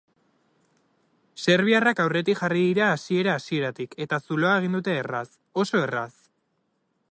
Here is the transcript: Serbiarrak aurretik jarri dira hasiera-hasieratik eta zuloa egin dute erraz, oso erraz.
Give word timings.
Serbiarrak 1.41 2.01
aurretik 2.05 2.39
jarri 2.41 2.63
dira 2.69 2.87
hasiera-hasieratik 2.95 3.95
eta 4.07 4.21
zuloa 4.29 4.57
egin 4.63 4.79
dute 4.81 4.99
erraz, 5.05 5.27
oso 5.65 5.85
erraz. 5.89 6.11